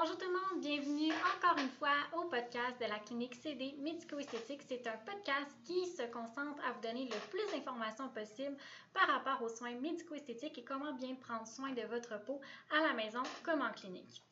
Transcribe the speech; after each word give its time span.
Bonjour 0.00 0.16
tout 0.16 0.28
le 0.28 0.32
monde, 0.32 0.62
bienvenue 0.62 1.12
encore 1.12 1.58
une 1.58 1.68
fois 1.68 1.92
au 2.16 2.24
podcast 2.24 2.80
de 2.80 2.86
la 2.86 2.98
clinique 3.00 3.34
CD 3.34 3.74
Médico-Esthétique. 3.80 4.62
C'est 4.66 4.86
un 4.86 4.96
podcast 4.96 5.50
qui 5.66 5.86
se 5.88 6.04
concentre 6.04 6.58
à 6.64 6.72
vous 6.72 6.80
donner 6.80 7.04
le 7.04 7.28
plus 7.28 7.44
d'informations 7.52 8.08
possible 8.08 8.56
par 8.94 9.06
rapport 9.08 9.42
aux 9.42 9.54
soins 9.54 9.74
médico-esthétiques 9.74 10.56
et 10.56 10.64
comment 10.64 10.94
bien 10.94 11.16
prendre 11.16 11.46
soin 11.46 11.72
de 11.72 11.82
votre 11.82 12.18
peau 12.24 12.40
à 12.70 12.80
la 12.80 12.94
maison 12.94 13.22
comme 13.42 13.60
en 13.60 13.72
clinique. 13.72 14.24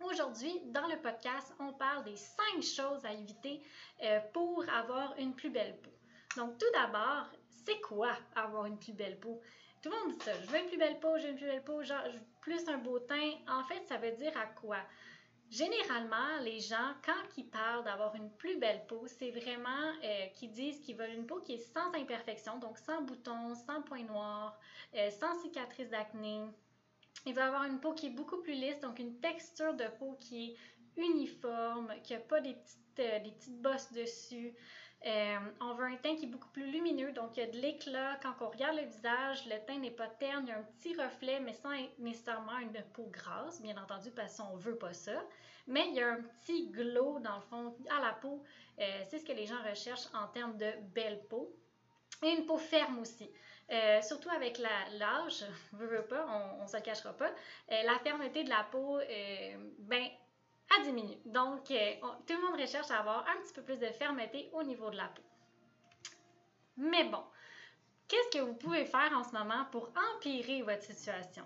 Aujourd'hui, 0.00 0.60
dans 0.72 0.88
le 0.88 1.00
podcast, 1.00 1.54
on 1.60 1.72
parle 1.72 2.02
des 2.02 2.16
cinq 2.16 2.60
choses 2.60 3.04
à 3.04 3.12
éviter 3.12 3.62
euh, 4.02 4.18
pour 4.32 4.64
avoir 4.70 5.14
une 5.18 5.36
plus 5.36 5.50
belle 5.50 5.78
peau. 5.82 5.92
Donc, 6.36 6.58
tout 6.58 6.72
d'abord, 6.74 7.28
c'est 7.64 7.80
quoi 7.80 8.10
avoir 8.34 8.66
une 8.66 8.80
plus 8.80 8.92
belle 8.92 9.20
peau? 9.20 9.40
Tout 9.82 9.90
le 9.90 9.98
monde 9.98 10.18
dit 10.18 10.24
ça. 10.24 10.32
Je 10.40 10.46
veux 10.46 10.58
une 10.58 10.68
plus 10.68 10.78
belle 10.78 11.00
peau, 11.00 11.18
j'ai 11.18 11.30
une 11.30 11.36
plus 11.36 11.46
belle 11.46 11.64
peau, 11.64 11.82
genre, 11.82 12.02
plus 12.40 12.68
un 12.68 12.78
beau 12.78 13.00
teint. 13.00 13.32
En 13.48 13.64
fait, 13.64 13.84
ça 13.88 13.96
veut 13.96 14.12
dire 14.12 14.32
à 14.36 14.46
quoi? 14.46 14.78
Généralement, 15.52 16.38
les 16.44 16.60
gens, 16.60 16.94
quand 17.04 17.36
ils 17.36 17.46
parlent 17.46 17.84
d'avoir 17.84 18.14
une 18.16 18.30
plus 18.30 18.56
belle 18.56 18.86
peau, 18.88 19.06
c'est 19.06 19.30
vraiment 19.30 19.92
euh, 20.02 20.26
qu'ils 20.34 20.50
disent 20.50 20.80
qu'ils 20.80 20.96
veulent 20.96 21.12
une 21.12 21.26
peau 21.26 21.40
qui 21.40 21.52
est 21.52 21.72
sans 21.74 21.92
imperfection, 21.92 22.58
donc 22.58 22.78
sans 22.78 23.02
boutons, 23.02 23.54
sans 23.66 23.82
points 23.82 24.02
noirs, 24.04 24.58
euh, 24.94 25.10
sans 25.10 25.38
cicatrices 25.42 25.90
d'acné. 25.90 26.40
Ils 27.26 27.34
veulent 27.34 27.44
avoir 27.44 27.64
une 27.64 27.80
peau 27.80 27.92
qui 27.92 28.06
est 28.06 28.16
beaucoup 28.16 28.38
plus 28.38 28.54
lisse, 28.54 28.80
donc 28.80 28.98
une 28.98 29.20
texture 29.20 29.74
de 29.74 29.84
peau 29.98 30.16
qui 30.20 30.56
est 30.96 31.02
uniforme, 31.02 31.92
qui 32.02 32.14
n'a 32.14 32.20
pas 32.20 32.40
des 32.40 32.54
petites, 32.54 33.00
euh, 33.00 33.18
des 33.18 33.32
petites 33.32 33.60
bosses 33.60 33.92
dessus. 33.92 34.54
Euh, 35.04 35.38
on 35.60 35.74
veut 35.74 35.86
un 35.86 35.96
teint 35.96 36.14
qui 36.14 36.26
est 36.26 36.28
beaucoup 36.28 36.48
plus 36.50 36.70
lumineux, 36.70 37.12
donc 37.12 37.36
il 37.36 37.40
y 37.40 37.42
a 37.42 37.50
de 37.50 37.58
l'éclat. 37.58 38.18
Quand 38.22 38.34
on 38.40 38.48
regarde 38.48 38.76
le 38.76 38.84
visage, 38.84 39.44
le 39.46 39.58
teint 39.66 39.78
n'est 39.78 39.90
pas 39.90 40.06
terne, 40.06 40.44
il 40.46 40.50
y 40.50 40.52
a 40.52 40.58
un 40.58 40.62
petit 40.62 40.94
reflet, 40.94 41.40
mais 41.40 41.54
sans 41.54 41.70
nécessairement 41.98 42.58
une 42.58 42.72
peau 42.94 43.08
grasse, 43.10 43.60
bien 43.60 43.76
entendu, 43.82 44.10
parce 44.12 44.36
qu'on 44.36 44.56
ne 44.56 44.60
veut 44.60 44.76
pas 44.76 44.92
ça. 44.92 45.24
Mais 45.66 45.88
il 45.88 45.94
y 45.94 46.02
a 46.02 46.12
un 46.12 46.20
petit 46.20 46.68
glow, 46.68 47.18
dans 47.18 47.36
le 47.36 47.42
fond, 47.42 47.74
à 47.90 48.00
la 48.00 48.12
peau. 48.12 48.42
Euh, 48.78 49.02
c'est 49.08 49.18
ce 49.18 49.24
que 49.24 49.32
les 49.32 49.46
gens 49.46 49.60
recherchent 49.68 50.08
en 50.14 50.28
termes 50.28 50.56
de 50.56 50.70
belle 50.94 51.20
peau. 51.28 51.52
Et 52.22 52.30
une 52.30 52.46
peau 52.46 52.56
ferme 52.56 53.00
aussi. 53.00 53.28
Euh, 53.70 54.00
surtout 54.02 54.30
avec 54.30 54.58
l'âge, 54.58 55.44
veut, 55.72 55.86
veut 55.86 56.06
pas, 56.06 56.26
on 56.60 56.62
ne 56.62 56.68
se 56.68 56.76
le 56.76 56.82
cachera 56.82 57.12
pas. 57.12 57.30
la 57.68 57.98
fermeté 58.04 58.44
de 58.44 58.50
la 58.50 58.64
peau, 58.70 59.00
ben, 59.78 60.08
diminuer. 60.84 61.18
Donc, 61.26 61.70
euh, 61.70 61.94
tout 62.26 62.34
le 62.34 62.40
monde 62.40 62.60
recherche 62.60 62.90
à 62.90 63.00
avoir 63.00 63.26
un 63.28 63.40
petit 63.42 63.52
peu 63.52 63.62
plus 63.62 63.78
de 63.78 63.86
fermeté 63.86 64.50
au 64.52 64.62
niveau 64.62 64.90
de 64.90 64.96
la 64.96 65.08
peau. 65.08 65.22
Mais 66.76 67.04
bon, 67.04 67.22
qu'est-ce 68.08 68.38
que 68.38 68.42
vous 68.42 68.54
pouvez 68.54 68.84
faire 68.84 69.12
en 69.14 69.24
ce 69.24 69.32
moment 69.32 69.66
pour 69.70 69.90
empirer 70.16 70.62
votre 70.62 70.82
situation? 70.82 71.44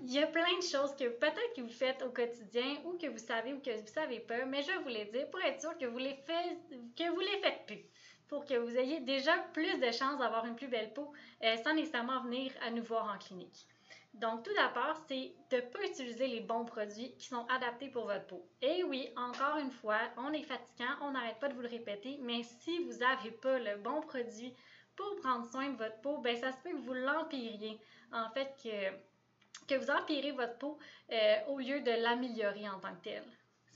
Il 0.00 0.12
y 0.12 0.18
a 0.18 0.26
plein 0.26 0.56
de 0.56 0.62
choses 0.62 0.96
que 0.96 1.08
peut-être 1.08 1.54
que 1.54 1.60
vous 1.60 1.68
faites 1.68 2.02
au 2.02 2.10
quotidien 2.10 2.80
ou 2.84 2.98
que 2.98 3.06
vous 3.06 3.18
savez 3.18 3.52
ou 3.52 3.60
que 3.60 3.70
vous 3.70 3.82
ne 3.82 3.86
savez 3.86 4.20
pas, 4.20 4.44
mais 4.46 4.62
je 4.62 4.72
vous 4.82 4.88
les 4.88 5.04
dire 5.06 5.30
pour 5.30 5.40
être 5.42 5.60
sûr 5.60 5.78
que 5.78 5.86
vous 5.86 5.98
les 5.98 6.16
faites, 6.26 6.58
que 6.96 7.10
vous 7.10 7.20
les 7.20 7.40
faites 7.40 7.66
plus, 7.66 7.84
pour 8.26 8.44
que 8.44 8.54
vous 8.54 8.76
ayez 8.76 9.00
déjà 9.00 9.36
plus 9.52 9.78
de 9.78 9.90
chances 9.92 10.18
d'avoir 10.18 10.44
une 10.46 10.56
plus 10.56 10.66
belle 10.66 10.92
peau 10.92 11.12
euh, 11.44 11.56
sans 11.62 11.74
nécessairement 11.74 12.22
venir 12.22 12.52
à 12.62 12.70
nous 12.70 12.82
voir 12.82 13.14
en 13.14 13.18
clinique. 13.18 13.66
Donc, 14.14 14.42
tout 14.44 14.52
d'abord, 14.54 14.96
c'est 15.08 15.32
de 15.50 15.56
ne 15.56 15.60
pas 15.62 15.82
utiliser 15.84 16.26
les 16.26 16.40
bons 16.40 16.64
produits 16.64 17.14
qui 17.16 17.28
sont 17.28 17.46
adaptés 17.46 17.88
pour 17.88 18.04
votre 18.04 18.26
peau. 18.26 18.46
Et 18.60 18.84
oui, 18.84 19.08
encore 19.16 19.56
une 19.56 19.70
fois, 19.70 20.00
on 20.18 20.32
est 20.32 20.42
fatigant, 20.42 20.94
on 21.00 21.12
n'arrête 21.12 21.40
pas 21.40 21.48
de 21.48 21.54
vous 21.54 21.62
le 21.62 21.68
répéter, 21.68 22.18
mais 22.20 22.42
si 22.42 22.78
vous 22.84 22.98
n'avez 22.98 23.30
pas 23.30 23.58
le 23.58 23.78
bon 23.78 24.02
produit 24.02 24.54
pour 24.96 25.16
prendre 25.16 25.50
soin 25.50 25.70
de 25.70 25.76
votre 25.76 26.00
peau, 26.02 26.18
ben 26.18 26.36
ça 26.36 26.52
se 26.52 26.58
peut 26.58 26.70
que 26.70 26.82
vous 26.82 26.92
l'empiriez. 26.92 27.80
En 28.12 28.28
fait, 28.30 28.54
que, 28.62 29.66
que 29.66 29.80
vous 29.80 29.90
empirez 29.90 30.32
votre 30.32 30.58
peau 30.58 30.78
euh, 31.10 31.36
au 31.48 31.58
lieu 31.58 31.80
de 31.80 32.02
l'améliorer 32.02 32.68
en 32.68 32.78
tant 32.78 32.94
que 32.96 33.04
telle. 33.04 33.24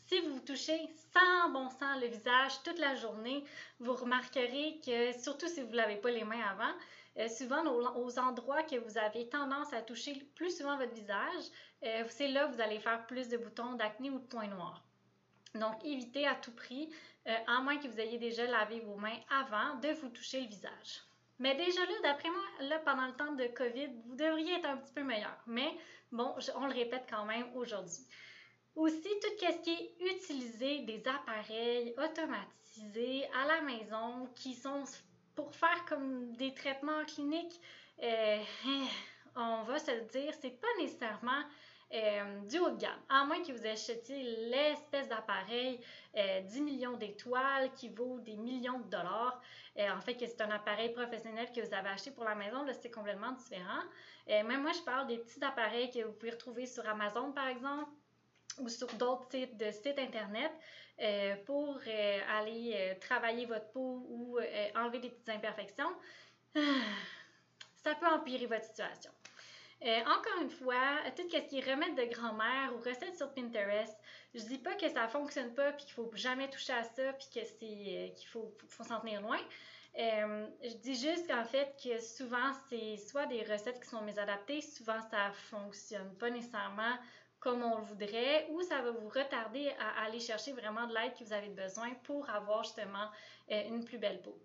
Si 0.06 0.20
vous 0.20 0.34
vous 0.34 0.40
touchez 0.40 0.78
sans 1.12 1.50
bon 1.50 1.68
sens 1.70 2.00
le 2.00 2.06
visage 2.08 2.62
toute 2.62 2.78
la 2.78 2.94
journée, 2.94 3.42
vous 3.80 3.94
remarquerez 3.94 4.80
que, 4.84 5.12
surtout 5.18 5.48
si 5.48 5.62
vous 5.62 5.70
ne 5.70 5.76
lavez 5.76 5.96
pas 5.96 6.10
les 6.10 6.22
mains 6.22 6.46
avant, 6.48 6.72
euh, 7.18 7.28
souvent 7.28 7.64
aux, 7.64 8.18
endroits 8.18 8.62
que 8.62 8.76
vous 8.76 8.98
avez 8.98 9.28
tendance 9.28 9.72
à 9.72 9.80
toucher 9.80 10.14
plus 10.34 10.58
souvent 10.58 10.76
votre 10.76 10.92
visage, 10.92 11.44
euh, 11.84 12.04
c'est 12.08 12.28
là 12.28 12.46
que 12.46 12.54
vous 12.54 12.60
allez 12.60 12.78
faire 12.78 13.06
plus 13.06 13.28
de 13.28 13.36
boutons 13.38 13.74
d'acné 13.74 14.10
ou 14.10 14.18
de 14.18 14.26
points 14.26 14.48
noirs. 14.48 14.82
Donc, 15.54 15.82
évitez 15.84 16.26
à 16.26 16.34
tout 16.34 16.52
prix, 16.52 16.90
euh, 17.26 17.34
à 17.46 17.60
moins 17.62 17.78
que 17.78 17.88
vous 17.88 17.98
ayez 17.98 18.18
déjà 18.18 18.46
lavé 18.46 18.80
vos 18.80 18.96
mains 18.96 19.18
avant, 19.30 19.76
de 19.80 19.88
vous 20.00 20.10
toucher 20.10 20.42
le 20.42 20.48
visage. 20.48 21.02
Mais 21.38 21.54
déjà 21.54 21.80
là, 21.80 21.94
d'après 22.02 22.30
moi, 22.30 22.68
là, 22.68 22.78
pendant 22.80 23.06
le 23.06 23.14
temps 23.14 23.32
de 23.32 23.46
COVID, 23.46 23.88
vous 24.06 24.16
devriez 24.16 24.54
être 24.54 24.68
un 24.68 24.76
petit 24.76 24.92
peu 24.92 25.02
meilleur. 25.02 25.36
Mais 25.46 25.70
bon, 26.12 26.34
on 26.56 26.66
le 26.66 26.72
répète 26.72 27.06
quand 27.08 27.24
même 27.24 27.46
aujourd'hui. 27.54 28.06
Aussi, 28.74 29.08
tout 29.22 29.28
ce 29.38 29.62
qui 29.62 29.70
est 29.70 30.14
utiliser 30.14 30.80
des 30.80 31.02
appareils 31.08 31.94
automatisés 31.96 33.24
à 33.42 33.46
la 33.46 33.62
maison 33.62 34.28
qui 34.34 34.54
sont 34.54 34.84
pour 35.36 35.54
faire 35.54 35.84
comme 35.88 36.32
des 36.32 36.52
traitements 36.54 37.04
cliniques, 37.04 37.60
euh, 38.02 38.38
on 39.36 39.62
va 39.62 39.78
se 39.78 39.92
le 39.92 40.02
dire, 40.06 40.32
c'est 40.40 40.58
pas 40.60 40.66
nécessairement 40.78 41.42
euh, 41.94 42.40
du 42.48 42.58
haut 42.58 42.70
de 42.70 42.80
gamme. 42.80 42.98
À 43.08 43.24
moins 43.24 43.40
que 43.44 43.52
vous 43.52 43.66
achetiez 43.66 44.22
l'espèce 44.48 45.08
d'appareil 45.08 45.78
10 46.14 46.18
euh, 46.18 46.62
millions 46.62 46.96
d'étoiles 46.96 47.70
qui 47.74 47.90
vaut 47.90 48.18
des 48.20 48.36
millions 48.36 48.80
de 48.80 48.90
dollars. 48.90 49.40
en 49.78 50.00
fait, 50.00 50.14
que 50.14 50.26
c'est 50.26 50.40
un 50.40 50.50
appareil 50.50 50.92
professionnel 50.92 51.52
que 51.54 51.60
vous 51.60 51.74
avez 51.74 51.90
acheté 51.90 52.10
pour 52.10 52.24
la 52.24 52.34
maison, 52.34 52.64
là, 52.64 52.72
c'est 52.72 52.90
complètement 52.90 53.32
différent. 53.32 53.82
même 54.26 54.62
moi, 54.62 54.72
je 54.72 54.80
parle 54.80 55.06
des 55.06 55.18
petits 55.18 55.44
appareils 55.44 55.90
que 55.90 56.02
vous 56.02 56.12
pouvez 56.12 56.32
retrouver 56.32 56.66
sur 56.66 56.88
Amazon, 56.88 57.30
par 57.32 57.46
exemple 57.46 57.90
ou 58.58 58.68
sur 58.68 58.86
d'autres 58.94 59.28
types 59.28 59.56
de 59.56 59.70
sites 59.70 59.98
Internet 59.98 60.52
euh, 61.00 61.36
pour 61.44 61.78
euh, 61.86 62.18
aller 62.38 62.72
euh, 62.74 62.94
travailler 63.00 63.44
votre 63.44 63.68
peau 63.70 64.06
ou 64.08 64.38
enlever 64.74 64.98
des 64.98 65.10
petites 65.10 65.28
imperfections, 65.28 65.94
ça 66.54 67.94
peut 67.94 68.06
empirer 68.06 68.46
votre 68.46 68.64
situation. 68.64 69.10
encore 69.82 70.42
une 70.42 70.50
fois, 70.50 71.02
tout 71.14 71.28
ce 71.30 71.36
qui 71.36 71.58
est 71.58 71.70
remède 71.70 71.94
de 71.96 72.14
grand-mère 72.14 72.72
ou 72.74 72.78
recettes 72.78 73.16
sur 73.16 73.32
Pinterest, 73.34 73.94
je 74.34 74.40
dis 74.44 74.58
pas 74.58 74.74
que 74.74 74.88
ça 74.88 75.06
fonctionne 75.08 75.54
pas 75.54 75.72
puis 75.72 75.84
qu'il 75.84 75.94
faut 75.94 76.10
jamais 76.14 76.48
toucher 76.48 76.72
à 76.72 76.84
ça 76.84 77.12
puis 77.12 77.28
que 77.34 77.44
c'est 77.44 78.12
qu'il 78.16 78.28
faut, 78.28 78.56
faut 78.68 78.84
s'en 78.84 79.00
tenir 79.00 79.20
loin. 79.20 79.38
je 79.94 80.76
dis 80.78 80.94
juste 80.94 81.28
qu'en 81.28 81.44
fait 81.44 81.76
que 81.82 82.00
souvent 82.00 82.52
c'est 82.70 82.96
soit 82.96 83.26
des 83.26 83.42
recettes 83.42 83.80
qui 83.80 83.88
sont 83.88 84.00
mésadaptées, 84.00 84.62
souvent 84.62 85.02
ça 85.10 85.30
fonctionne 85.50 86.16
pas 86.16 86.30
nécessairement 86.30 86.96
comme 87.46 87.62
on 87.62 87.76
le 87.78 87.84
voudrait 87.84 88.48
ou 88.50 88.60
ça 88.62 88.82
va 88.82 88.90
vous 88.90 89.08
retarder 89.08 89.70
à 89.78 90.02
aller 90.04 90.18
chercher 90.18 90.50
vraiment 90.50 90.88
de 90.88 90.92
l'aide 90.92 91.14
que 91.16 91.22
vous 91.22 91.32
avez 91.32 91.48
besoin 91.48 91.94
pour 92.02 92.28
avoir 92.28 92.64
justement 92.64 93.08
euh, 93.52 93.68
une 93.68 93.84
plus 93.84 93.98
belle 93.98 94.20
peau. 94.20 94.36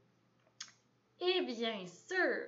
Et 1.19 1.41
bien 1.41 1.83
sûr, 1.87 2.45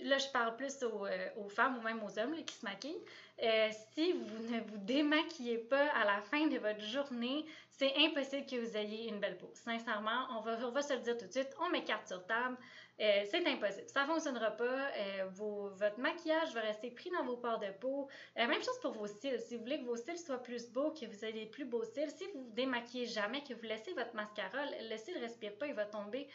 là 0.00 0.18
je 0.18 0.28
parle 0.28 0.56
plus 0.56 0.82
aux, 0.82 1.06
euh, 1.06 1.48
femmes 1.48 1.78
ou 1.78 1.82
même 1.82 2.02
aux 2.02 2.18
hommes 2.18 2.34
qui 2.44 2.54
se 2.54 2.64
maquillent, 2.64 3.02
euh, 3.42 3.70
si 3.94 4.12
vous 4.12 4.52
ne 4.52 4.60
vous 4.60 4.78
démaquillez 4.78 5.58
pas 5.58 5.88
à 5.88 6.04
la 6.04 6.20
fin 6.22 6.46
de 6.46 6.58
votre 6.58 6.80
journée, 6.80 7.44
c'est 7.70 7.92
impossible 7.98 8.46
que 8.46 8.56
vous 8.56 8.76
ayez 8.76 9.08
une 9.08 9.20
belle 9.20 9.36
peau. 9.36 9.50
Sincèrement, 9.54 10.26
on 10.36 10.40
va, 10.40 10.58
on 10.66 10.70
va 10.70 10.82
se 10.82 10.94
le 10.94 11.00
dire 11.00 11.16
tout 11.16 11.26
de 11.26 11.32
suite, 11.32 11.54
on 11.60 11.68
met 11.70 11.84
carte 11.84 12.06
sur 12.06 12.24
table, 12.26 12.56
euh, 13.00 13.24
c'est 13.30 13.46
impossible. 13.46 13.88
Ça 13.88 14.02
ne 14.02 14.06
fonctionnera 14.06 14.50
pas. 14.52 14.90
votre 15.30 15.98
maquillage 15.98 16.54
va 16.54 16.60
rester 16.60 16.90
pris 16.90 17.10
dans 17.10 17.24
vos 17.24 17.36
pores 17.36 17.58
de 17.58 17.70
peau. 17.80 18.08
même 18.36 18.62
chose 18.62 18.78
pour 18.80 18.92
vos 18.92 19.06
cils. 19.06 19.40
Si 19.40 19.56
vous 19.56 19.62
voulez 19.62 19.80
que 19.80 19.84
vos 19.84 19.96
cils 19.96 20.18
soient 20.18 20.42
plus 20.42 20.70
beaux, 20.70 20.90
que 20.92 21.04
vous 21.04 21.24
ayez 21.24 21.44
des 21.44 21.46
plus 21.46 21.66
beaux 21.66 21.84
cils, 21.84 22.10
si 22.10 22.24
vous 22.32 22.44
vous 22.44 22.52
démaquillez 22.52 23.06
jamais, 23.06 23.42
que 23.42 23.52
vous 23.52 23.64
laissez 23.64 23.92
votre 23.92 24.14
mascara, 24.14 24.64
le 24.80 24.96
cil 24.96 25.14
ne 25.14 25.20
respire 25.20 25.56
pas, 25.58 25.66
il 25.66 25.74
va 25.74 25.84
tomber. 25.84 26.26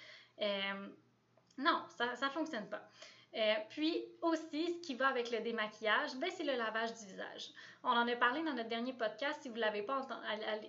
non, 1.57 1.83
ça 1.97 2.27
ne 2.27 2.31
fonctionne 2.31 2.69
pas. 2.69 2.87
Euh, 3.33 3.53
puis 3.69 4.03
aussi, 4.21 4.73
ce 4.73 4.81
qui 4.85 4.95
va 4.95 5.07
avec 5.07 5.31
le 5.31 5.39
démaquillage, 5.39 6.15
ben, 6.15 6.29
c'est 6.35 6.43
le 6.43 6.55
lavage 6.55 6.93
du 6.95 7.05
visage. 7.05 7.49
On 7.83 7.89
en 7.89 8.07
a 8.07 8.15
parlé 8.15 8.43
dans 8.43 8.53
notre 8.53 8.69
dernier 8.69 8.93
podcast. 8.93 9.39
Si 9.41 9.49
vous 9.49 9.55
ne 9.55 9.61
l'avez 9.61 9.83
pas, 9.83 10.05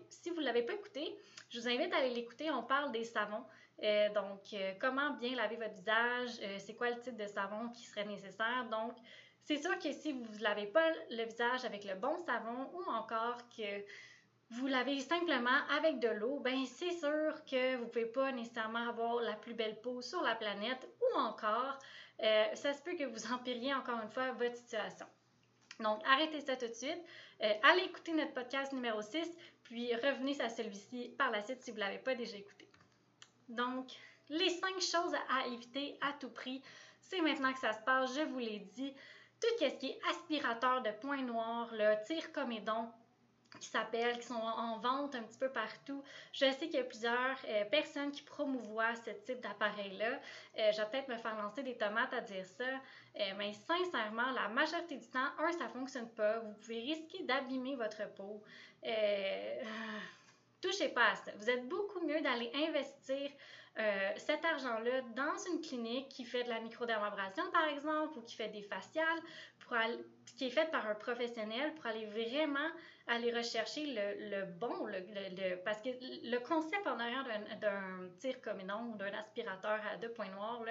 si 0.08 0.30
vous 0.30 0.40
l'avez 0.40 0.62
pas 0.62 0.74
écouté, 0.74 1.16
je 1.50 1.60
vous 1.60 1.68
invite 1.68 1.92
à 1.92 1.98
aller 1.98 2.10
l'écouter. 2.10 2.50
On 2.50 2.62
parle 2.62 2.92
des 2.92 3.04
savons. 3.04 3.44
Euh, 3.82 4.08
donc, 4.10 4.40
euh, 4.52 4.72
comment 4.80 5.10
bien 5.14 5.34
laver 5.34 5.56
votre 5.56 5.74
visage, 5.74 6.30
c'est 6.58 6.74
quoi 6.74 6.90
le 6.90 7.00
type 7.00 7.16
de 7.16 7.26
savon 7.26 7.68
qui 7.70 7.84
serait 7.84 8.04
nécessaire. 8.04 8.66
Donc, 8.70 8.96
c'est 9.44 9.58
sûr 9.58 9.76
que 9.78 9.92
si 9.92 10.12
vous 10.12 10.38
ne 10.38 10.42
lavez 10.42 10.66
pas 10.66 10.88
le 11.10 11.24
visage 11.24 11.64
avec 11.64 11.84
le 11.84 11.96
bon 11.96 12.16
savon 12.24 12.70
ou 12.74 12.90
encore 12.90 13.38
que 13.48 13.84
vous 14.50 14.66
lavez 14.66 15.00
simplement 15.00 15.50
avec 15.76 15.98
de 15.98 16.08
l'eau, 16.08 16.38
ben 16.40 16.64
c'est 16.66 16.92
sûr 16.92 17.44
que 17.46 17.76
vous 17.76 17.84
ne 17.84 17.88
pouvez 17.88 18.06
pas 18.06 18.32
nécessairement 18.32 18.86
avoir 18.86 19.22
la 19.22 19.32
plus 19.32 19.54
belle 19.54 19.80
peau 19.80 20.02
sur 20.02 20.22
la 20.22 20.34
planète 20.34 20.86
ou 21.00 21.18
encore 21.18 21.78
euh, 22.22 22.54
ça 22.54 22.72
se 22.72 22.82
peut 22.82 22.94
que 22.94 23.04
vous 23.04 23.32
empiriez 23.32 23.74
encore 23.74 24.00
une 24.00 24.10
fois 24.10 24.32
votre 24.32 24.56
situation. 24.56 25.06
Donc, 25.80 26.00
arrêtez 26.06 26.40
ça 26.40 26.56
tout 26.56 26.68
de 26.68 26.72
suite. 26.72 27.02
Euh, 27.42 27.52
allez 27.62 27.82
écouter 27.82 28.12
notre 28.12 28.32
podcast 28.34 28.72
numéro 28.72 29.02
6, 29.02 29.28
puis 29.64 29.94
revenez 29.96 30.40
à 30.40 30.48
celui-ci 30.48 31.14
par 31.18 31.30
la 31.30 31.42
suite 31.42 31.60
si 31.60 31.70
vous 31.70 31.78
ne 31.78 31.82
l'avez 31.82 31.98
pas 31.98 32.14
déjà 32.14 32.36
écouté. 32.36 32.68
Donc, 33.48 33.90
les 34.28 34.50
cinq 34.50 34.80
choses 34.80 35.14
à 35.30 35.46
éviter 35.48 35.98
à 36.00 36.12
tout 36.12 36.30
prix, 36.30 36.62
c'est 37.00 37.20
maintenant 37.20 37.52
que 37.52 37.58
ça 37.58 37.72
se 37.72 37.80
passe, 37.80 38.14
je 38.14 38.22
vous 38.22 38.38
l'ai 38.38 38.60
dit. 38.74 38.94
Tout 39.40 39.48
ce 39.58 39.64
qui 39.74 39.86
est 39.88 39.98
aspirateur 40.08 40.82
de 40.82 40.90
points 41.00 41.22
noirs, 41.22 41.68
le 41.72 42.02
tir 42.04 42.32
comédon, 42.32 42.88
qui 43.60 43.68
s'appellent, 43.68 44.18
qui 44.18 44.26
sont 44.26 44.34
en 44.34 44.78
vente 44.78 45.14
un 45.14 45.22
petit 45.22 45.38
peu 45.38 45.48
partout. 45.48 46.02
Je 46.32 46.46
sais 46.50 46.66
qu'il 46.66 46.74
y 46.74 46.78
a 46.78 46.84
plusieurs 46.84 47.36
euh, 47.48 47.64
personnes 47.66 48.10
qui 48.10 48.22
promouvoient 48.22 48.94
ce 48.96 49.10
type 49.10 49.40
d'appareil-là. 49.40 50.20
Euh, 50.58 50.72
je 50.72 50.78
vais 50.78 50.86
peut-être 50.88 51.08
me 51.08 51.16
faire 51.16 51.36
lancer 51.36 51.62
des 51.62 51.76
tomates 51.76 52.12
à 52.12 52.20
dire 52.20 52.44
ça, 52.44 52.64
euh, 52.64 53.32
mais 53.36 53.52
sincèrement, 53.52 54.30
la 54.32 54.48
majorité 54.48 54.96
du 54.96 55.08
temps, 55.08 55.30
un, 55.38 55.52
ça 55.52 55.64
ne 55.64 55.70
fonctionne 55.70 56.08
pas. 56.10 56.38
Vous 56.40 56.52
pouvez 56.54 56.80
risquer 56.80 57.22
d'abîmer 57.24 57.76
votre 57.76 58.08
peau. 58.14 58.42
touchez 60.60 60.88
pas 60.88 61.10
à 61.10 61.16
ça. 61.16 61.32
Vous 61.36 61.50
êtes 61.50 61.68
beaucoup 61.68 62.00
mieux 62.06 62.20
d'aller 62.20 62.50
investir 62.54 63.30
cet 64.18 64.44
argent-là 64.44 65.00
dans 65.16 65.36
une 65.50 65.62
clinique 65.62 66.08
qui 66.10 66.24
fait 66.24 66.44
de 66.44 66.50
la 66.50 66.60
microdermabrasion, 66.60 67.42
par 67.52 67.66
exemple, 67.68 68.18
ou 68.18 68.22
qui 68.22 68.36
fait 68.36 68.48
des 68.48 68.62
faciales, 68.62 69.18
pour 69.60 69.76
qui 70.36 70.46
est 70.46 70.50
faite 70.50 70.70
par 70.70 70.86
un 70.86 70.94
professionnel 70.94 71.74
pour 71.74 71.86
aller 71.86 72.04
vraiment 72.06 72.68
aller 73.06 73.32
rechercher 73.32 73.86
le, 73.86 74.44
bon, 74.44 74.86
le, 74.86 75.56
parce 75.64 75.80
que 75.80 75.90
le 75.90 76.38
concept 76.38 76.86
en 76.86 76.98
arrière 76.98 77.26
d'un 77.60 78.08
tir 78.18 78.40
comme 78.40 78.60
ou 78.60 78.96
d'un 78.96 79.12
aspirateur 79.14 79.80
à 79.92 79.96
deux 79.96 80.10
points 80.10 80.30
noirs, 80.30 80.62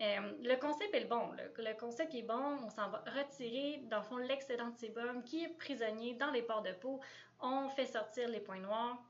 euh, 0.00 0.32
le 0.42 0.56
concept 0.56 0.94
est 0.94 1.00
le 1.00 1.06
bon. 1.06 1.30
Le, 1.58 1.78
concept 1.78 2.14
est 2.14 2.22
bon, 2.22 2.58
on 2.64 2.70
s'en 2.70 2.88
va 2.88 3.04
retirer, 3.16 3.82
dans 3.90 3.98
le 3.98 4.04
fond, 4.04 4.16
l'excédent 4.16 4.68
de 4.70 4.76
sébum 4.76 5.22
qui 5.22 5.44
est 5.44 5.48
prisonnier 5.48 6.14
dans 6.14 6.30
les 6.30 6.42
pores 6.42 6.62
de 6.62 6.72
peau. 6.72 7.00
On 7.40 7.68
fait 7.68 7.86
sortir 7.86 8.28
les 8.28 8.40
points 8.40 8.60
noirs. 8.60 9.02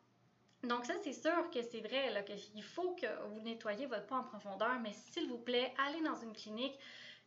Donc 0.64 0.84
ça, 0.84 0.94
c'est 1.02 1.12
sûr 1.12 1.50
que 1.50 1.60
c'est 1.62 1.80
vrai 1.80 2.24
qu'il 2.24 2.62
faut 2.62 2.94
que 2.94 3.06
vous 3.28 3.40
nettoyez 3.40 3.86
votre 3.86 4.06
peau 4.06 4.14
en 4.14 4.22
profondeur, 4.22 4.78
mais 4.80 4.92
s'il 4.92 5.28
vous 5.28 5.38
plaît, 5.38 5.74
allez 5.86 6.00
dans 6.02 6.14
une 6.14 6.32
clinique, 6.32 6.78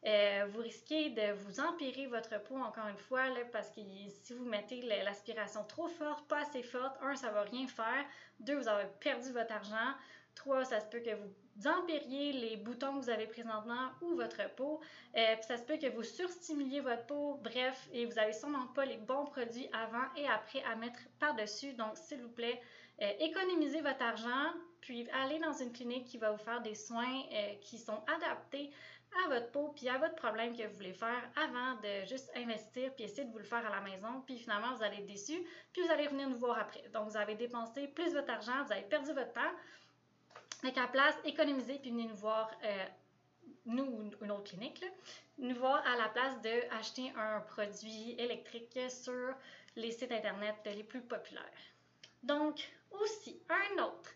euh, 0.05 0.45
vous 0.51 0.61
risquez 0.61 1.09
de 1.09 1.33
vous 1.33 1.59
empirer 1.59 2.05
votre 2.07 2.41
peau 2.43 2.57
encore 2.57 2.87
une 2.87 2.97
fois, 2.97 3.23
parce 3.51 3.69
que 3.71 3.81
si 4.21 4.33
vous 4.33 4.45
mettez 4.45 4.81
l'aspiration 5.03 5.63
trop 5.63 5.87
forte, 5.87 6.27
pas 6.27 6.41
assez 6.41 6.61
forte, 6.61 6.95
un, 7.01 7.15
ça 7.15 7.31
va 7.31 7.41
rien 7.41 7.67
faire. 7.67 8.05
Deux, 8.39 8.55
vous 8.55 8.67
avez 8.67 8.87
perdu 8.99 9.31
votre 9.31 9.51
argent. 9.51 9.93
Trois, 10.35 10.65
ça 10.65 10.81
se 10.81 10.85
peut 10.87 10.99
que 10.99 11.15
vous 11.15 11.67
empiriez 11.67 12.33
les 12.33 12.57
boutons 12.57 12.99
que 12.99 13.05
vous 13.05 13.09
avez 13.09 13.25
présentement 13.25 13.89
ou 14.01 14.15
votre 14.15 14.53
peau. 14.55 14.81
Euh, 15.15 15.35
puis 15.35 15.45
ça 15.47 15.57
se 15.57 15.63
peut 15.63 15.77
que 15.77 15.87
vous 15.87 16.03
surstimuliez 16.03 16.81
votre 16.81 17.05
peau. 17.05 17.39
Bref, 17.41 17.87
et 17.93 18.05
vous 18.05 18.13
n'avez 18.13 18.33
sûrement 18.33 18.67
pas 18.67 18.85
les 18.85 18.97
bons 18.97 19.25
produits 19.25 19.69
avant 19.73 20.05
et 20.17 20.27
après 20.27 20.61
à 20.63 20.75
mettre 20.75 20.99
par-dessus. 21.19 21.73
Donc, 21.73 21.95
s'il 21.95 22.21
vous 22.21 22.29
plaît, 22.29 22.61
euh, 23.01 23.11
économisez 23.19 23.81
votre 23.81 24.01
argent, 24.01 24.53
puis 24.85 25.07
allez 25.11 25.39
dans 25.39 25.53
une 25.53 25.73
clinique 25.73 26.05
qui 26.05 26.19
va 26.19 26.31
vous 26.31 26.43
faire 26.43 26.61
des 26.61 26.75
soins 26.75 27.23
qui 27.61 27.79
sont 27.79 28.03
adaptés 28.15 28.71
à 29.23 29.29
votre 29.29 29.51
peau 29.51 29.73
puis 29.75 29.89
à 29.89 29.97
votre 29.97 30.15
problème 30.15 30.55
que 30.55 30.63
vous 30.63 30.75
voulez 30.75 30.93
faire 30.93 31.29
avant 31.35 31.73
de 31.81 32.05
juste 32.05 32.29
investir 32.35 32.93
puis 32.93 33.05
essayer 33.05 33.25
de 33.25 33.31
vous 33.31 33.39
le 33.39 33.45
faire 33.45 33.65
à 33.65 33.69
la 33.69 33.81
maison. 33.81 34.21
Puis 34.25 34.37
finalement, 34.37 34.75
vous 34.75 34.83
allez 34.83 34.97
être 34.97 35.07
déçu 35.07 35.43
puis 35.73 35.81
vous 35.81 35.91
allez 35.91 36.05
revenir 36.05 36.29
nous 36.29 36.37
voir 36.37 36.59
après. 36.59 36.83
Donc, 36.93 37.09
vous 37.09 37.17
avez 37.17 37.35
dépensé 37.35 37.87
plus 37.87 38.13
votre 38.13 38.29
argent, 38.29 38.63
vous 38.63 38.71
avez 38.73 38.83
perdu 38.83 39.11
votre 39.13 39.33
temps. 39.33 39.41
Donc, 40.63 40.77
à 40.77 40.87
place, 40.87 41.15
économiser 41.23 41.79
puis 41.79 41.91
venir 41.91 42.09
nous 42.09 42.15
voir, 42.15 42.51
euh, 42.63 42.85
nous 43.65 43.85
ou 43.85 44.11
une 44.23 44.31
autre 44.31 44.51
clinique, 44.51 44.83
nous 45.39 45.55
voir 45.55 45.83
à 45.87 45.97
la 45.97 46.09
place 46.09 46.39
d'acheter 46.41 47.11
un 47.17 47.39
produit 47.41 48.15
électrique 48.19 48.77
sur 48.89 49.33
les 49.75 49.91
sites 49.91 50.11
Internet 50.11 50.55
les 50.65 50.83
plus 50.83 51.01
populaires. 51.01 51.43
Donc, 52.23 52.69
aussi, 52.91 53.39
un 53.49 53.83
autre. 53.83 54.11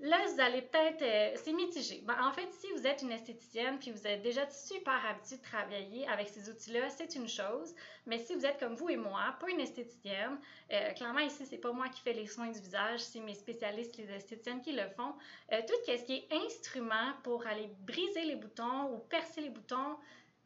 Là, 0.00 0.16
vous 0.28 0.40
allez 0.40 0.62
peut-être. 0.62 1.02
Euh, 1.02 1.36
c'est 1.42 1.52
mitigé. 1.52 2.02
Ben, 2.04 2.16
en 2.22 2.30
fait, 2.32 2.48
si 2.52 2.70
vous 2.72 2.86
êtes 2.86 3.02
une 3.02 3.10
esthéticienne 3.10 3.78
puis 3.80 3.90
vous 3.90 4.06
êtes 4.06 4.22
déjà 4.22 4.48
super 4.48 5.04
habituée 5.06 5.38
de 5.38 5.42
travailler 5.42 6.08
avec 6.08 6.28
ces 6.28 6.48
outils-là, 6.48 6.88
c'est 6.88 7.16
une 7.16 7.28
chose. 7.28 7.74
Mais 8.06 8.18
si 8.18 8.34
vous 8.36 8.46
êtes 8.46 8.60
comme 8.60 8.76
vous 8.76 8.88
et 8.90 8.96
moi, 8.96 9.36
pas 9.40 9.50
une 9.50 9.60
esthéticienne, 9.60 10.38
euh, 10.72 10.92
clairement 10.92 11.18
ici, 11.20 11.44
c'est 11.46 11.58
pas 11.58 11.72
moi 11.72 11.88
qui 11.88 12.00
fais 12.00 12.12
les 12.12 12.28
soins 12.28 12.48
du 12.48 12.60
visage, 12.60 13.00
c'est 13.00 13.18
mes 13.18 13.34
spécialistes, 13.34 13.96
les 13.96 14.10
esthéticiennes 14.12 14.62
qui 14.62 14.72
le 14.72 14.88
font. 14.96 15.14
Euh, 15.52 15.60
tout 15.66 15.74
ce 15.84 16.04
qui 16.04 16.12
est 16.12 16.28
instrument 16.32 17.14
pour 17.24 17.44
aller 17.48 17.68
briser 17.80 18.24
les 18.24 18.36
boutons 18.36 18.92
ou 18.92 18.98
percer 18.98 19.40
les 19.40 19.50
boutons, 19.50 19.96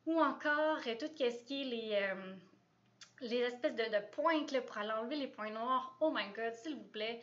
ou 0.06 0.18
encore 0.18 0.78
tout 0.98 1.06
ce 1.18 1.44
qui 1.44 1.62
est 1.62 1.64
les 1.64 2.14
les 3.20 3.38
espèces 3.38 3.76
de, 3.76 3.84
de 3.84 4.10
pointes 4.10 4.58
pour 4.66 4.78
aller 4.78 4.90
enlever 4.90 5.16
les 5.16 5.28
points 5.28 5.50
noirs. 5.50 5.96
Oh 6.00 6.10
my 6.10 6.24
god, 6.34 6.52
s'il 6.54 6.74
vous 6.74 6.88
plaît, 6.90 7.20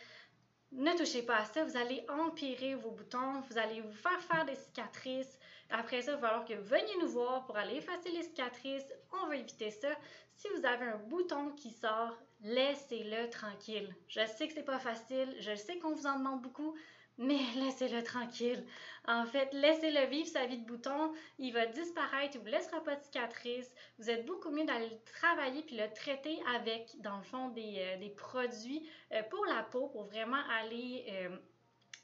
ne 0.71 0.95
touchez 0.97 1.23
pas 1.23 1.37
à 1.37 1.45
ça, 1.45 1.63
vous 1.63 1.77
allez 1.77 2.05
empirer 2.09 2.75
vos 2.75 2.91
boutons, 2.91 3.41
vous 3.49 3.57
allez 3.57 3.81
vous 3.81 3.91
faire 3.91 4.21
faire 4.21 4.45
des 4.45 4.55
cicatrices. 4.55 5.39
Après 5.71 6.01
ça, 6.01 6.11
il 6.11 6.15
va 6.15 6.27
falloir 6.27 6.45
que 6.45 6.53
vous 6.53 6.67
veniez 6.67 6.97
nous 7.01 7.09
voir 7.09 7.45
pour 7.45 7.57
aller 7.57 7.75
effacer 7.75 8.09
les 8.11 8.23
cicatrices. 8.23 8.91
On 9.11 9.27
va 9.27 9.35
éviter 9.35 9.71
ça. 9.71 9.89
Si 10.35 10.47
vous 10.55 10.65
avez 10.65 10.85
un 10.85 10.97
bouton 10.97 11.51
qui 11.51 11.71
sort, 11.71 12.17
laissez-le 12.41 13.29
tranquille. 13.29 13.93
Je 14.07 14.25
sais 14.25 14.47
que 14.47 14.53
c'est 14.53 14.63
pas 14.63 14.79
facile, 14.79 15.35
je 15.39 15.55
sais 15.55 15.77
qu'on 15.79 15.93
vous 15.93 16.07
en 16.07 16.17
demande 16.17 16.41
beaucoup, 16.41 16.75
mais 17.19 17.39
laissez-le 17.55 18.01
tranquille. 18.01 18.65
En 19.05 19.25
fait, 19.25 19.49
laissez-le 19.53 20.05
vivre 20.07 20.27
sa 20.27 20.45
vie 20.45 20.57
de 20.57 20.65
bouton. 20.65 21.13
Il 21.37 21.51
va 21.53 21.65
disparaître, 21.65 22.35
il 22.35 22.41
vous 22.41 22.47
laissera 22.47 22.81
pas 22.81 22.95
de 22.95 23.03
cicatrice. 23.03 23.69
Vous 23.97 24.09
êtes 24.09 24.25
beaucoup 24.25 24.51
mieux 24.51 24.65
d'aller 24.65 24.89
le 24.89 25.13
travailler 25.19 25.61
puis 25.63 25.75
le 25.75 25.91
traiter 25.93 26.39
avec, 26.55 26.89
dans 27.01 27.17
le 27.17 27.23
fond, 27.23 27.49
des, 27.49 27.75
euh, 27.77 28.09
produits 28.15 28.89
euh, 29.11 29.21
pour 29.23 29.45
la 29.45 29.63
peau, 29.63 29.87
pour 29.87 30.03
vraiment 30.05 30.41
aller 30.61 31.05
euh, 31.09 31.37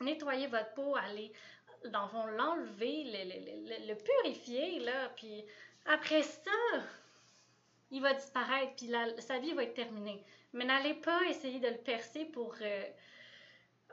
nettoyer 0.02 0.48
votre 0.48 0.74
peau, 0.74 0.96
aller, 0.98 1.32
dans 1.86 2.04
le 2.04 2.10
fond, 2.10 2.26
l'enlever, 2.26 3.04
le, 3.06 3.88
le, 3.88 3.96
purifier, 3.96 4.80
là. 4.80 5.10
Puis 5.16 5.46
après 5.86 6.24
ça, 6.24 6.52
il 7.90 8.02
va 8.02 8.14
disparaître, 8.14 8.74
puis 8.76 8.92
sa 9.20 9.40
vie 9.40 9.54
va 9.54 9.64
être 9.64 9.76
terminée. 9.76 10.22
Mais 10.52 10.66
n'allez 10.66 10.96
pas 10.96 11.24
essayer 11.30 11.60
de 11.60 11.68
le 11.68 11.78
percer 11.78 12.26
pour 12.26 12.56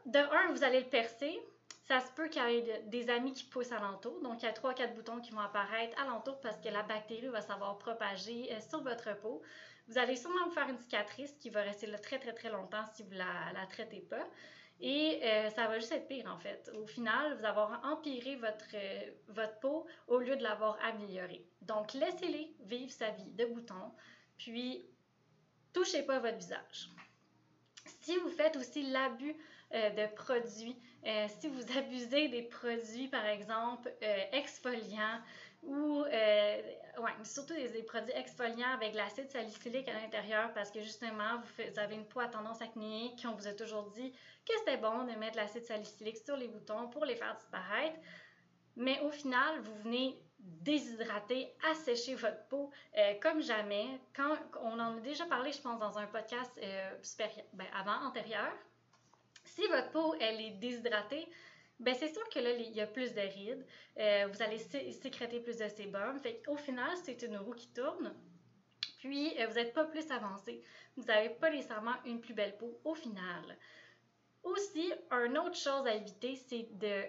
de 0.06 0.19
un, 0.19 0.52
vous 0.52 0.64
allez 0.64 0.81
le 0.81 0.88
percer. 0.88 1.40
Ça 1.88 2.00
se 2.00 2.10
peut 2.12 2.28
qu'il 2.28 2.43
y 2.43 2.58
ait 2.58 2.82
des 2.87 3.10
amis 3.10 3.32
qui 3.32 3.44
poussent 3.44 3.72
alentour. 3.72 4.20
Donc, 4.22 4.43
il 4.43 4.46
y 4.46 4.49
a 4.49 4.52
trois, 4.52 4.72
quatre 4.72 4.94
boutons 4.94 5.20
qui 5.20 5.32
vont 5.32 5.40
apparaître 5.40 6.00
alentour 6.00 6.40
parce 6.40 6.60
que 6.60 6.69
la 6.69 6.82
bactérie 6.82 7.26
va 7.28 7.40
savoir 7.43 7.76
propager 7.78 8.52
euh, 8.52 8.60
sur 8.60 8.82
votre 8.82 9.16
peau. 9.20 9.43
Vous 9.88 9.99
allez 9.99 10.16
sûrement 10.16 10.44
vous 10.46 10.52
faire 10.52 10.69
une 10.69 10.78
cicatrice 10.78 11.32
qui 11.40 11.50
va 11.50 11.62
rester 11.62 11.87
là 11.88 11.99
très, 11.99 12.19
très, 12.19 12.32
très 12.32 12.50
longtemps 12.50 12.84
si 12.94 13.02
vous 13.02 13.12
la, 13.12 13.52
la 13.52 13.66
traitez 13.66 14.00
pas. 14.00 14.26
Et 14.81 15.20
euh, 15.22 15.50
ça 15.50 15.69
va 15.69 15.78
juste 15.78 15.93
être 15.93 16.08
pire, 16.08 16.26
en 16.26 16.38
fait. 16.38 16.70
Au 16.75 16.87
final, 16.87 17.38
vous 17.38 17.44
allez 17.44 17.76
empiré 17.84 18.37
votre, 18.37 18.75
euh, 18.75 19.10
votre 19.28 19.58
peau 19.60 19.87
au 20.08 20.19
lieu 20.19 20.37
de 20.37 20.43
l'avoir 20.43 20.78
améliorée. 20.84 21.44
Donc, 21.60 21.94
laissez-les 21.94 22.54
vivre 22.60 22.90
sa 22.90 23.10
vie 23.10 23.31
de 23.31 23.44
boutons, 23.44 23.93
puis 24.38 24.84
touchez 25.72 26.02
pas 26.02 26.19
votre 26.19 26.37
visage. 26.37 26.88
Si 27.84 28.17
vous 28.19 28.31
faites 28.31 28.56
aussi 28.56 28.82
l'abus 28.90 29.37
euh, 29.75 29.88
de 29.90 30.14
produits. 30.14 30.76
Euh, 31.06 31.26
si 31.40 31.49
vous 31.49 31.62
abusez 31.78 32.28
des 32.28 32.42
produits, 32.42 33.09
par 33.09 33.25
exemple, 33.25 33.90
euh, 34.02 34.25
exfoliants 34.33 35.18
ou 35.62 36.04
surtout 37.23 37.54
des, 37.54 37.83
produits 37.85 38.12
exfoliants 38.14 38.73
avec 38.75 38.92
de 38.92 38.97
l'acide 38.99 39.30
salicylique 39.30 39.88
à 39.88 39.95
l'intérieur 39.95 40.52
parce 40.52 40.71
que 40.71 40.83
justement, 40.83 41.40
vous, 41.40 41.78
avez 41.78 41.95
une 41.95 42.04
peau 42.04 42.21
à 42.21 42.26
tendance 42.26 42.61
acnéique, 42.61 43.25
on 43.26 43.35
vous 43.35 43.47
a 43.47 43.52
toujours 43.52 43.90
dit 43.92 44.12
que 44.45 44.52
c'était 44.59 44.76
bon 44.76 45.04
de 45.04 45.12
mettre 45.12 45.35
de 45.35 45.37
l'acide 45.38 45.64
salicylique 45.64 46.18
sur 46.18 46.37
les 46.37 46.49
boutons 46.49 46.88
pour 46.88 47.06
les 47.06 47.14
faire 47.14 47.35
disparaître. 47.37 47.99
Mais 48.76 49.00
au 49.00 49.11
final, 49.11 49.61
vous 49.61 49.75
venez 49.85 50.21
déshydrater, 50.42 51.52
assécher 51.70 52.14
votre 52.14 52.46
peau 52.49 52.70
comme 53.20 53.40
jamais. 53.42 53.87
Quand 54.14 54.37
on 54.61 54.78
en 54.78 54.96
a 54.96 55.00
déjà 55.00 55.25
parlé, 55.26 55.52
je 55.52 55.61
pense, 55.61 55.78
dans 55.78 55.99
un 55.99 56.06
podcast 56.06 56.50
ben, 57.52 57.66
avant, 57.75 58.06
antérieur, 58.06 58.52
si 59.44 59.66
votre 59.68 59.90
peau, 59.90 60.14
elle 60.20 60.40
est 60.40 60.50
déshydratée, 60.52 61.28
ben 61.80 61.94
c'est 61.94 62.12
sûr 62.12 62.26
que 62.28 62.38
là, 62.38 62.52
il 62.52 62.72
y 62.72 62.80
a 62.80 62.87
plus 62.87 63.12
de 63.12 63.20
rides. 63.20 63.66
Euh, 63.99 64.28
vous 64.30 64.42
allez 64.42 64.58
sécréter 64.58 65.40
plus 65.40 65.58
de 65.58 65.68
sébum. 65.68 66.20
Au 66.46 66.56
final, 66.56 66.90
c'est 67.02 67.22
une 67.22 67.37
roue 67.37 67.54
qui 67.54 67.72
tourne. 67.72 68.14
Puis, 68.99 69.34
euh, 69.40 69.46
vous 69.49 69.54
n'êtes 69.54 69.75
pas 69.75 69.84
plus 69.84 70.08
avancé. 70.11 70.62
Vous 70.96 71.04
n'avez 71.04 71.30
pas 71.30 71.50
nécessairement 71.50 71.94
une 72.04 72.20
plus 72.20 72.34
belle 72.34 72.56
peau 72.56 72.80
au 72.84 72.94
final. 72.94 73.58
Aussi, 74.44 74.92
une 75.11 75.38
autre 75.38 75.56
chose 75.56 75.87
à 75.87 75.94
éviter, 75.94 76.37
c'est 76.37 76.68
de 76.78 77.02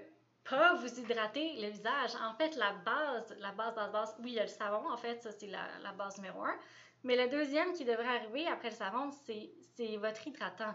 pas 0.49 0.75
vous 0.75 0.99
hydrater 0.99 1.61
le 1.61 1.69
visage. 1.69 2.11
En 2.21 2.33
fait, 2.35 2.55
la 2.55 2.73
base, 2.85 3.35
la 3.39 3.51
base, 3.51 3.75
base, 3.75 3.91
base, 3.91 4.15
oui, 4.19 4.31
il 4.31 4.33
y 4.35 4.39
a 4.39 4.43
le 4.43 4.49
savon, 4.49 4.89
en 4.91 4.97
fait, 4.97 5.21
ça 5.21 5.31
c'est 5.31 5.47
la, 5.47 5.67
la, 5.81 5.91
base 5.93 6.17
numéro 6.17 6.43
un. 6.43 6.55
Mais 7.03 7.15
le 7.15 7.29
deuxième 7.29 7.73
qui 7.73 7.85
devrait 7.85 8.15
arriver 8.17 8.47
après 8.47 8.69
le 8.69 8.75
savon, 8.75 9.11
c'est 9.11 9.97
votre 9.97 10.27
hydratant. 10.27 10.73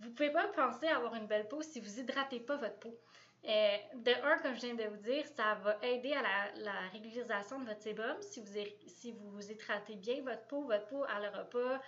Vous 0.00 0.10
pouvez 0.10 0.30
pas 0.30 0.48
penser 0.48 0.88
avoir 0.88 1.14
une 1.14 1.26
belle 1.26 1.48
peau 1.48 1.62
si 1.62 1.80
vous 1.80 2.00
n'hydratez 2.00 2.40
pas 2.40 2.56
votre 2.56 2.78
peau. 2.78 2.98
Euh, 3.46 3.76
de 3.94 4.12
un, 4.22 4.38
comme 4.38 4.54
je 4.54 4.60
viens 4.60 4.74
de 4.74 4.84
vous 4.84 4.98
dire, 4.98 5.24
ça 5.34 5.54
va 5.56 5.78
aider 5.82 6.12
à 6.12 6.22
la, 6.56 6.88
régulisation 6.92 7.60
de 7.60 7.66
votre 7.66 7.80
sébum. 7.80 8.16
Si 8.20 8.40
vous, 8.40 8.52
si 8.86 9.12
vous 9.12 9.50
hydratez 9.50 9.96
bien 9.96 10.22
votre 10.22 10.46
peau, 10.46 10.62
votre 10.64 10.86
peau 10.86 11.06
n'aura 11.06 11.44
pas 11.44 11.80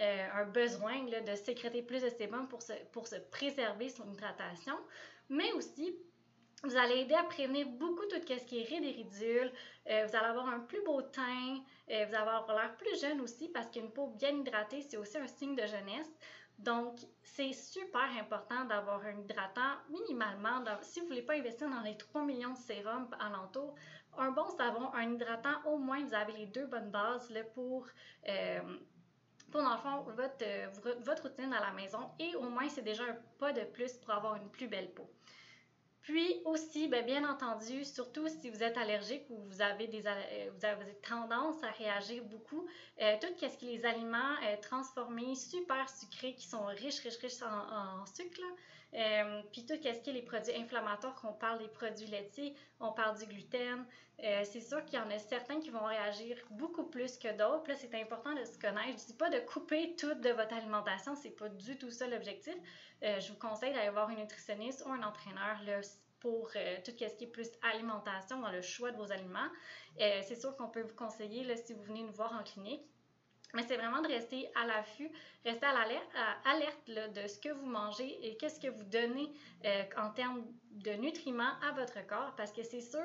euh, 0.00 0.28
un 0.32 0.46
besoin 0.46 1.04
de 1.04 1.34
sécréter 1.34 1.82
plus 1.82 2.02
de 2.02 2.08
sébum 2.08 2.48
pour 2.48 2.62
se, 2.62 2.72
pour 2.92 3.06
se 3.06 3.16
préserver 3.16 3.90
son 3.90 4.10
hydratation. 4.12 4.76
Mais 5.28 5.52
aussi, 5.52 5.94
Vous 6.62 6.76
allez 6.76 7.00
aider 7.00 7.14
à 7.14 7.24
prévenir 7.24 7.66
beaucoup 7.66 8.06
tout 8.06 8.16
ce 8.16 8.44
qui 8.44 8.60
est 8.60 8.64
rides 8.64 8.84
et 8.84 8.92
ridules. 8.92 9.52
Euh, 9.90 10.06
vous 10.06 10.16
allez 10.16 10.26
avoir 10.26 10.48
un 10.48 10.60
plus 10.60 10.82
beau 10.82 11.02
teint. 11.02 11.58
Euh, 11.90 12.06
vous 12.06 12.14
allez 12.14 12.16
avoir 12.16 12.46
l'air 12.48 12.74
plus 12.76 12.98
jeune 13.00 13.20
aussi 13.20 13.48
parce 13.48 13.70
qu'une 13.70 13.90
peau 13.90 14.06
bien 14.08 14.30
hydratée, 14.30 14.80
c'est 14.82 14.96
aussi 14.96 15.18
un 15.18 15.26
signe 15.26 15.56
de 15.56 15.66
jeunesse. 15.66 16.10
Donc, 16.58 16.98
c'est 17.22 17.52
super 17.52 18.08
important 18.18 18.64
d'avoir 18.64 19.04
un 19.04 19.18
hydratant 19.18 19.76
minimalement. 19.90 20.64
si 20.82 21.00
vous 21.00 21.06
ne 21.06 21.10
voulez 21.10 21.22
pas 21.22 21.34
investir 21.34 21.68
dans 21.68 21.80
les 21.80 21.96
3 21.96 22.22
millions 22.24 22.52
de 22.52 22.58
sérums 22.58 23.08
alentour, 23.18 23.74
un 24.16 24.30
bon 24.30 24.48
savon, 24.50 24.92
un 24.94 25.12
hydratant, 25.12 25.62
au 25.66 25.78
moins 25.78 26.02
vous 26.04 26.14
avez 26.14 26.32
les 26.32 26.46
deux 26.46 26.66
bonnes 26.66 26.90
bases 26.90 27.28
là, 27.30 27.42
pour, 27.42 27.86
euh, 28.28 28.60
pour, 29.50 29.62
dans 29.62 29.72
le 29.72 29.80
fond, 29.80 30.02
votre, 30.12 31.02
votre 31.02 31.22
routine 31.24 31.52
à 31.52 31.60
la 31.60 31.72
maison. 31.72 32.10
Et 32.20 32.34
au 32.36 32.48
moins, 32.48 32.68
c'est 32.68 32.82
déjà 32.82 33.02
un 33.04 33.16
pas 33.38 33.52
de 33.52 33.64
plus 33.64 33.92
pour 33.98 34.14
avoir 34.14 34.36
une 34.36 34.48
plus 34.50 34.68
belle 34.68 34.92
peau. 34.92 35.10
Puis 36.04 36.42
aussi, 36.44 36.86
bien, 36.88 37.00
bien, 37.00 37.26
entendu, 37.26 37.82
surtout 37.82 38.28
si 38.28 38.50
vous 38.50 38.62
êtes 38.62 38.76
allergique 38.76 39.24
ou 39.30 39.38
vous 39.48 39.62
avez 39.62 39.86
des 39.86 40.06
euh, 40.06 40.50
vous 40.54 40.66
avez 40.66 40.94
tendance 40.96 41.62
à 41.62 41.70
réagir 41.70 42.22
beaucoup, 42.24 42.68
euh, 43.00 43.16
tout 43.22 43.28
ce 43.40 43.56
qui 43.56 43.64
les 43.64 43.86
aliments 43.86 44.36
euh, 44.42 44.56
transformés, 44.60 45.34
super 45.34 45.88
sucrés, 45.88 46.34
qui 46.34 46.46
sont 46.46 46.66
riches, 46.66 47.00
riches, 47.00 47.16
riches 47.16 47.42
en, 47.42 48.04
sucre, 48.04 48.42
euh, 48.94 49.42
puis 49.52 49.66
tout 49.66 49.74
ce 49.74 49.80
qui 49.80 49.88
est 49.88 50.12
les 50.12 50.22
produits 50.22 50.54
inflammatoires, 50.54 51.14
qu'on 51.14 51.32
parle 51.32 51.58
des 51.58 51.68
produits 51.68 52.06
laitiers, 52.06 52.54
on 52.80 52.92
parle 52.92 53.18
du 53.18 53.26
gluten. 53.26 53.84
c'est 54.18 54.60
sûr 54.60 54.84
qu'il 54.84 54.98
y 54.98 55.02
en 55.02 55.10
a 55.10 55.18
certains 55.18 55.60
qui 55.60 55.70
vont 55.70 55.84
réagir 55.84 56.36
beaucoup 56.50 56.84
plus 56.84 57.18
que 57.18 57.32
d'autres. 57.32 57.68
Là, 57.68 57.74
c'est 57.74 57.94
important 57.94 58.32
de 58.34 58.44
se 58.44 58.58
connaître. 58.58 58.98
Je 58.98 59.02
ne 59.02 59.06
dis 59.06 59.14
pas 59.14 59.30
de 59.30 59.40
couper 59.40 59.96
tout 59.96 60.14
de 60.14 60.30
votre 60.30 60.54
alimentation, 60.54 61.14
c'est 61.16 61.36
pas 61.36 61.48
du 61.48 61.76
tout 61.76 61.90
ça 61.90 62.06
l'objectif. 62.06 62.54
je 63.02 63.28
vous 63.32 63.38
conseille 63.38 63.72
d'aller 63.72 63.90
voir 63.90 64.10
une 64.10 64.20
nutritionniste 64.20 64.84
ou 64.86 64.90
un 64.90 65.02
entraîneur 65.02 65.60
là, 65.66 65.80
pour 66.24 66.48
euh, 66.56 66.76
tout 66.82 66.92
ce 66.98 67.14
qui 67.16 67.24
est 67.24 67.26
plus 67.26 67.50
alimentation 67.70 68.40
dans 68.40 68.50
le 68.50 68.62
choix 68.62 68.90
de 68.90 68.96
vos 68.96 69.12
aliments. 69.12 69.50
Euh, 70.00 70.22
c'est 70.26 70.40
sûr 70.40 70.56
qu'on 70.56 70.68
peut 70.68 70.80
vous 70.80 70.94
conseiller 70.94 71.44
là, 71.44 71.54
si 71.54 71.74
vous 71.74 71.82
venez 71.82 72.02
nous 72.02 72.14
voir 72.14 72.32
en 72.32 72.42
clinique. 72.42 72.82
Mais 73.54 73.62
c'est 73.62 73.76
vraiment 73.76 74.02
de 74.02 74.08
rester 74.08 74.48
à 74.54 74.66
l'affût, 74.66 75.10
rester 75.44 75.66
à 75.66 75.72
l'alerte 75.72 76.86
de 76.88 77.26
ce 77.28 77.38
que 77.38 77.50
vous 77.50 77.66
mangez 77.66 78.18
et 78.26 78.36
qu'est-ce 78.36 78.60
que 78.60 78.68
vous 78.68 78.84
donnez 78.84 79.32
euh, 79.64 79.84
en 79.96 80.10
termes 80.10 80.44
de 80.72 80.92
nutriments 80.92 81.54
à 81.62 81.72
votre 81.72 82.04
corps. 82.06 82.34
Parce 82.36 82.52
que 82.52 82.62
c'est 82.62 82.80
sûr 82.80 83.00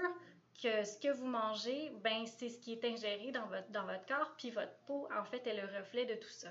que 0.62 0.84
ce 0.84 0.98
que 1.00 1.12
vous 1.12 1.26
mangez, 1.26 1.92
ben, 2.04 2.26
c'est 2.26 2.50
ce 2.50 2.60
qui 2.60 2.74
est 2.74 2.86
ingéré 2.86 3.32
dans 3.32 3.48
votre, 3.48 3.70
dans 3.70 3.86
votre 3.86 4.06
corps, 4.06 4.34
puis 4.38 4.52
votre 4.52 4.76
peau, 4.86 5.08
en 5.18 5.24
fait, 5.24 5.46
est 5.48 5.56
le 5.56 5.68
reflet 5.78 6.06
de 6.06 6.16
tout 6.16 6.30
ça. 6.30 6.50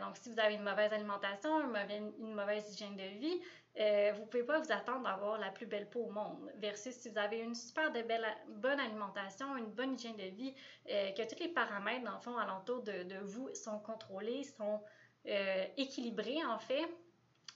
donc, 0.00 0.16
si 0.16 0.30
vous 0.30 0.40
avez 0.40 0.54
une 0.54 0.64
mauvaise 0.64 0.92
alimentation, 0.92 1.60
une 1.60 2.34
mauvaise, 2.34 2.72
hygiène 2.72 2.96
de 2.96 3.18
vie, 3.18 3.40
euh, 3.80 4.12
vous 4.16 4.22
ne 4.22 4.26
pouvez 4.26 4.42
pas 4.42 4.58
vous 4.58 4.72
attendre 4.72 5.04
d'avoir 5.04 5.38
la 5.38 5.50
plus 5.50 5.66
belle 5.66 5.88
peau 5.88 6.00
au 6.00 6.10
monde. 6.10 6.50
Versus 6.56 6.94
si 6.94 7.10
vous 7.10 7.18
avez 7.18 7.38
une 7.38 7.54
super 7.54 7.92
belle, 7.92 8.26
bonne 8.48 8.80
alimentation, 8.80 9.56
une 9.56 9.70
bonne 9.70 9.94
hygiène 9.94 10.16
de 10.16 10.34
vie, 10.34 10.54
euh, 10.90 11.12
que 11.12 11.22
tous 11.22 11.40
les 11.40 11.48
paramètres, 11.48 12.04
dans 12.04 12.14
le 12.14 12.20
fond, 12.20 12.36
alentour 12.36 12.82
de, 12.82 13.04
de 13.04 13.18
vous 13.18 13.54
sont 13.54 13.78
contrôlés, 13.78 14.42
sont 14.42 14.82
euh, 15.26 15.64
équilibrés, 15.76 16.44
en 16.44 16.58
fait, 16.58 16.88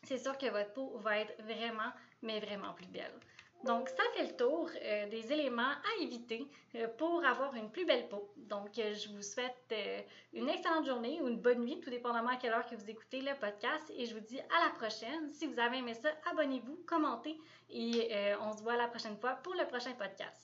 c'est 0.04 0.18
sûr 0.18 0.38
que 0.38 0.46
votre 0.46 0.72
peau 0.72 0.96
va 0.98 1.18
être 1.18 1.42
vraiment, 1.42 1.90
mais 2.22 2.38
vraiment 2.38 2.72
plus 2.74 2.86
belle. 2.86 3.12
Donc, 3.64 3.88
ça 3.88 4.02
fait 4.14 4.24
le 4.24 4.36
tour 4.36 4.68
euh, 4.82 5.08
des 5.08 5.32
éléments 5.32 5.62
à 5.62 6.02
éviter 6.02 6.48
euh, 6.74 6.88
pour 6.98 7.24
avoir 7.24 7.54
une 7.54 7.70
plus 7.70 7.84
belle 7.84 8.08
peau. 8.08 8.32
Donc, 8.36 8.76
euh, 8.78 8.92
je 8.92 9.08
vous 9.08 9.22
souhaite 9.22 9.74
une 10.32 10.48
excellente 10.48 10.84
journée 10.84 11.20
ou 11.22 11.28
une 11.28 11.38
bonne 11.38 11.60
nuit, 11.60 11.80
tout 11.80 11.90
dépendamment 11.90 12.30
à 12.30 12.36
quelle 12.36 12.52
heure 12.52 12.66
que 12.66 12.74
vous 12.74 12.90
écoutez 12.90 13.20
le 13.20 13.38
podcast. 13.38 13.92
Et 13.96 14.06
je 14.06 14.14
vous 14.14 14.20
dis 14.20 14.40
à 14.40 14.66
la 14.66 14.70
prochaine. 14.74 15.32
Si 15.32 15.46
vous 15.46 15.60
avez 15.60 15.78
aimé 15.78 15.94
ça, 15.94 16.08
abonnez-vous, 16.30 16.84
commentez 16.86 17.38
et 17.70 18.10
on 18.40 18.52
se 18.52 18.62
voit 18.62 18.76
la 18.76 18.88
prochaine 18.88 19.16
fois 19.16 19.34
pour 19.42 19.54
le 19.54 19.66
prochain 19.66 19.92
podcast. 19.92 20.42